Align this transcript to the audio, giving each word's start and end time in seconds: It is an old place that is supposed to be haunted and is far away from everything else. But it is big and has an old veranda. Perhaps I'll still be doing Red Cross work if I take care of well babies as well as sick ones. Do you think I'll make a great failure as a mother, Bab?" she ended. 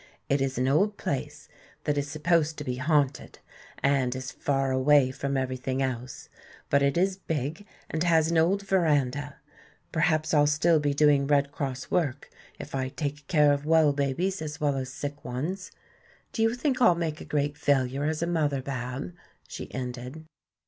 It 0.29 0.41
is 0.41 0.57
an 0.57 0.67
old 0.67 0.97
place 0.97 1.47
that 1.83 1.95
is 1.95 2.09
supposed 2.09 2.57
to 2.57 2.63
be 2.63 2.77
haunted 2.77 3.37
and 3.83 4.15
is 4.15 4.31
far 4.31 4.71
away 4.71 5.11
from 5.11 5.37
everything 5.37 5.79
else. 5.79 6.27
But 6.71 6.81
it 6.81 6.97
is 6.97 7.17
big 7.17 7.67
and 7.87 8.03
has 8.03 8.31
an 8.31 8.37
old 8.39 8.63
veranda. 8.63 9.35
Perhaps 9.91 10.33
I'll 10.33 10.47
still 10.47 10.79
be 10.79 10.95
doing 10.95 11.27
Red 11.27 11.51
Cross 11.51 11.91
work 11.91 12.31
if 12.57 12.73
I 12.73 12.89
take 12.89 13.27
care 13.27 13.53
of 13.53 13.63
well 13.67 13.93
babies 13.93 14.41
as 14.41 14.59
well 14.59 14.75
as 14.75 14.91
sick 14.91 15.23
ones. 15.23 15.69
Do 16.33 16.41
you 16.41 16.55
think 16.55 16.81
I'll 16.81 16.95
make 16.95 17.21
a 17.21 17.23
great 17.23 17.55
failure 17.55 18.05
as 18.05 18.23
a 18.23 18.25
mother, 18.27 18.63
Bab?" 18.63 19.13
she 19.47 19.71
ended. 19.71 20.25